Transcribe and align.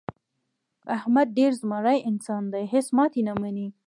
احمد 0.97 1.27
ډېر 1.37 1.51
زمری 1.61 1.99
انسان 2.09 2.43
دی. 2.53 2.63
هېڅ 2.73 2.87
ماتې 2.97 3.21
نه 3.27 3.33
مني. 3.41 3.67